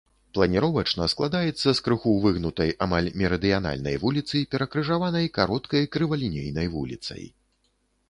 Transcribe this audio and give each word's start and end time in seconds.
Планіровачна 0.35 1.05
складаецца 1.13 1.73
з 1.79 1.83
крыху 1.87 2.15
выгнутай 2.23 2.73
амаль 2.87 3.11
мерыдыянальнай 3.23 4.01
вуліцы, 4.07 4.43
перакрыжаванай 4.57 5.33
кароткай 5.41 5.83
крывалінейнай 5.99 6.67
вуліцай. 6.79 7.23